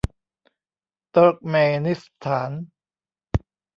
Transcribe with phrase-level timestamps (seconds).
[1.11, 1.55] เติร์กเม
[1.85, 2.51] นิสถาน